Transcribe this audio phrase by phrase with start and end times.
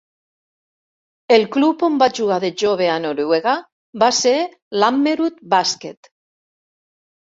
[1.37, 3.55] El club on va jugar de jove a Noruega
[4.07, 4.37] va ser
[4.83, 6.17] l'Ammerud Basket.